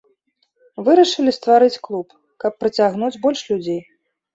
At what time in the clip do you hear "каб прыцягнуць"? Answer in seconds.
2.47-3.15